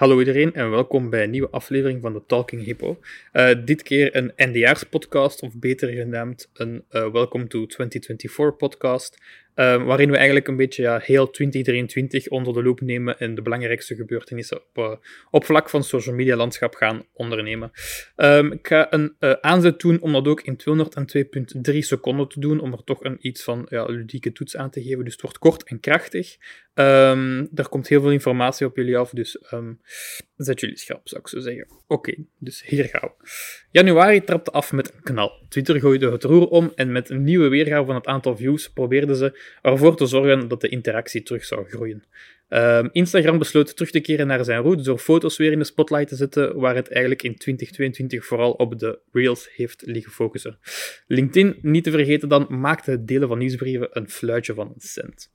[0.00, 3.00] Hallo iedereen en welkom bij een nieuwe aflevering van de Talking Hippo.
[3.32, 9.18] Uh, dit keer een NDA's-podcast, of beter genaamd een uh, Welcome to 2024 podcast.
[9.54, 13.42] Uh, waarin we eigenlijk een beetje ja, heel 2023 onder de loep nemen en de
[13.42, 14.60] belangrijkste gebeurtenissen
[15.30, 17.70] op, vlak van social media landschap gaan ondernemen.
[18.16, 20.60] Um, ik ga een aanzet doen om dat ook in
[21.70, 24.82] 202.3 seconden te doen, om er toch een iets van ja, ludieke toets aan te
[24.82, 25.04] geven.
[25.04, 26.36] Dus het wordt kort en krachtig.
[26.74, 29.80] Um, er komt heel veel informatie op jullie af, dus um,
[30.36, 31.68] zet jullie schrap, zou ik zo zeggen.
[31.86, 33.28] Oké, dus hier gaan we.
[33.70, 35.46] Januari trapte af met een knal.
[35.48, 39.16] Twitter gooide het roer om en met een nieuwe weergave van het aantal views probeerden
[39.16, 42.04] ze ervoor te zorgen dat de interactie terug zou groeien.
[42.48, 46.08] Um, Instagram besloot terug te keren naar zijn roots door foto's weer in de spotlight
[46.08, 50.58] te zetten, waar het eigenlijk in 2022 vooral op de Reels heeft liggen focussen.
[51.06, 55.30] LinkedIn, niet te vergeten dan, maakte het delen van nieuwsbrieven een fluitje van een cent.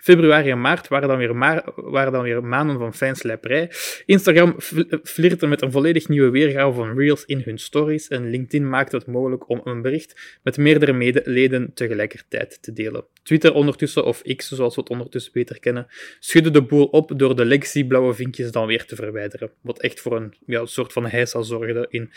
[0.00, 1.38] Februari en maart waren dan weer,
[1.76, 3.70] waren dan weer maanden van fijnslijperij.
[4.06, 4.54] Instagram
[5.02, 9.06] flirte met een volledig nieuwe weergave van Reels in hun stories en LinkedIn maakte het
[9.06, 13.04] mogelijk om een bericht met meerdere medeleden tegelijkertijd te delen.
[13.22, 15.86] Twitter ondertussen, of X zoals we het ondertussen beter kennen,
[16.18, 19.50] schudde de boel op door de legacy blauwe vinkjes dan weer te verwijderen.
[19.60, 22.10] Wat echt voor een ja, soort van heisa zorgde in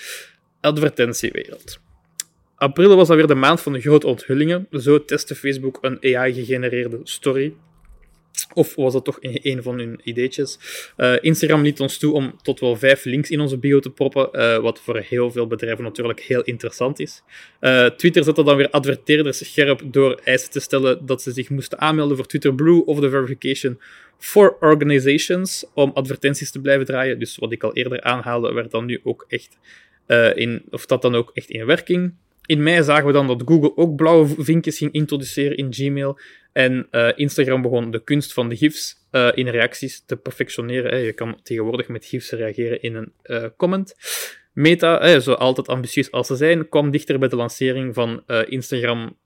[0.61, 1.79] advertentiewereld.
[2.55, 4.67] April was dan weer de maand van de grote onthullingen.
[4.71, 7.53] Zo testte Facebook een AI-gegenereerde story
[8.53, 10.59] of was dat toch een van hun ideetjes?
[10.97, 14.29] Uh, Instagram liet ons toe om tot wel vijf links in onze bio te proppen,
[14.31, 17.23] uh, wat voor heel veel bedrijven natuurlijk heel interessant is.
[17.61, 21.79] Uh, Twitter zette dan weer adverteerders scherp door eisen te stellen dat ze zich moesten
[21.79, 23.79] aanmelden voor Twitter Blue of de verification
[24.17, 27.19] for organizations om advertenties te blijven draaien.
[27.19, 29.57] Dus wat ik al eerder aanhaalde, werd dan nu ook echt
[30.35, 32.13] in, of dat dan ook echt in werking.
[32.45, 36.19] In mei zagen we dan dat Google ook blauwe vinkjes ging introduceren in Gmail.
[36.51, 40.99] En uh, Instagram begon de kunst van de GIFs uh, in reacties te perfectioneren.
[40.99, 43.95] Je kan tegenwoordig met GIFs reageren in een uh, comment.
[44.53, 49.17] Meta, hè, zo altijd ambitieus als ze zijn, kwam dichter bij de lancering van Instagram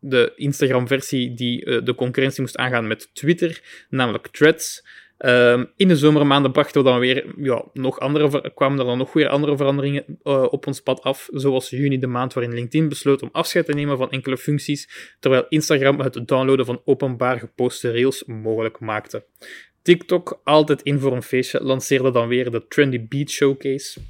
[0.00, 4.86] de Instagram-versie die de concurrentie moest aangaan met Twitter, namelijk Threads.
[5.26, 9.12] Um, in de zomermaanden brachten we dan weer, ja, nog andere, kwamen er dan nog
[9.12, 13.22] weer andere veranderingen uh, op ons pad af, zoals juni de maand waarin LinkedIn besloot
[13.22, 18.24] om afscheid te nemen van enkele functies, terwijl Instagram het downloaden van openbaar geposte reels
[18.24, 19.24] mogelijk maakte.
[19.82, 24.00] TikTok, altijd in voor een feestje, lanceerde dan weer de Trendy Beat Showcase.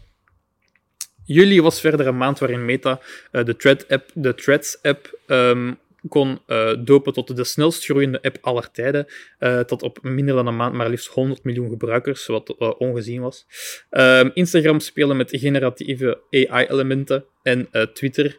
[1.24, 3.00] Juli was verder een maand waarin Meta
[3.32, 8.70] uh, de, app, Threads app um, kon uh, dopen tot de snelst groeiende app aller
[8.70, 9.06] tijden.
[9.40, 13.46] Uh, tot op minder dan een maand maar liefst 100 miljoen gebruikers, wat ongezien was.
[13.90, 18.38] Ehm, Instagram speelde met generatieve AI-elementen en Twitter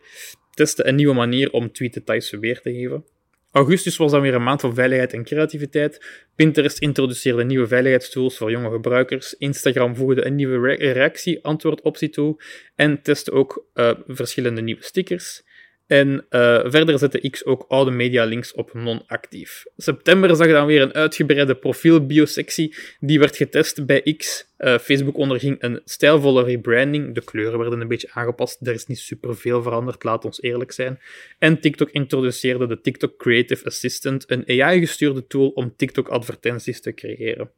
[0.54, 3.06] testte een nieuwe manier om tweet-details weer te geven.
[3.52, 6.06] Augustus was dan weer een maand van veiligheid en creativiteit.
[6.36, 9.34] Pinterest introduceerde nieuwe veiligheidstools voor jonge gebruikers.
[9.34, 12.44] Instagram voegde een nieuwe re reactie-antwoordoptie toe
[12.76, 13.66] en testte ook
[14.08, 15.44] verschillende nieuwe stickers.
[15.90, 19.64] En uh, verder zette X ook oude media links op non-actief.
[19.78, 24.48] September zag dan weer een uitgebreide profielbiosectie die werd getest bij X.
[24.58, 27.16] Uh, Facebook onderging een stijlvolle rebranding.
[27.16, 28.68] De kleuren werden een beetje aangepast.
[28.68, 31.00] Er is niet superveel veranderd, laat ons eerlijk zijn.
[31.40, 37.52] En TikTok introduceerde de TikTok Creative Assistant, een AI-gestuurde tool om TikTok-advertenties te creëren.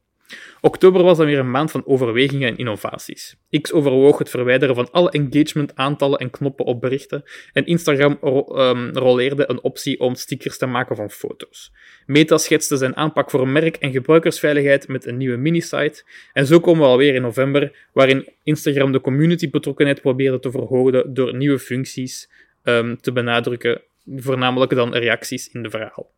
[0.60, 3.36] Oktober was dan weer een maand van overwegingen en innovaties.
[3.60, 7.22] X overwoog het verwijderen van alle engagement aantallen en knoppen op berichten
[7.52, 8.44] en Instagram ro
[8.92, 11.72] rolleerde een optie om stickers te maken van foto's.
[12.06, 16.82] Meta schetste zijn aanpak voor merk- en gebruikersveiligheid met een nieuwe mini-site en zo komen
[16.82, 22.30] we alweer in november, waarin Instagram de community betrokkenheid probeerde te verhogen door nieuwe functies
[22.64, 23.82] um, te benadrukken,
[24.16, 26.10] voornamelijk dan reacties in de verhaal.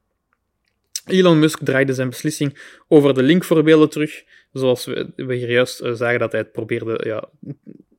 [1.05, 2.59] Elon Musk draaide zijn beslissing
[2.89, 7.01] over de linkvoorbeelden terug, zoals we, we hier juist uh, zagen dat hij het probeerde,
[7.05, 7.29] ja,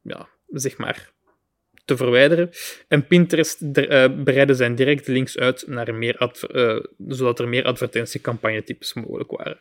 [0.03, 1.13] ja, zeg maar,
[1.85, 2.49] te verwijderen.
[2.87, 9.31] En Pinterest uh, zijn directe links uit naar meer uh, zodat er meer advertentiecampagnetypes mogelijk
[9.31, 9.59] waren.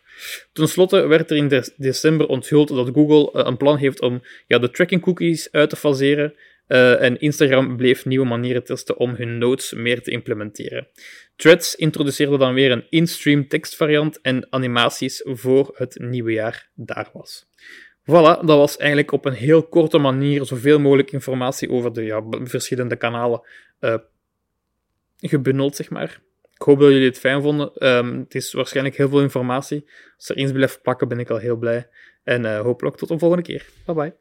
[0.52, 4.58] Ten slotte werd er in de december onthuld dat Google een plan heeft om ja,
[4.58, 6.34] de tracking cookies uit te faseren.
[6.68, 10.88] Uh, en Instagram bleef nieuwe manieren testen om hun notes meer te implementeren.
[11.36, 17.46] Threads introduceerde dan weer een in-stream tekstvariant en animaties voor het nieuwe jaar daar was.
[18.02, 22.96] Voilà, dat was eigenlijk op een heel korte manier zoveel mogelijk informatie over de verschillende
[22.96, 23.42] kanalen
[23.80, 23.94] uh,
[25.20, 26.20] gebundeld, zeg maar.
[26.54, 27.88] Ik hoop dat jullie het fijn vonden.
[27.88, 29.88] Um, het is waarschijnlijk heel veel informatie.
[30.16, 31.88] Als er eens blijft plakken, ben ik al heel blij.
[32.24, 33.66] En uh, hopelijk tot een volgende keer.
[33.84, 34.14] Bye bye.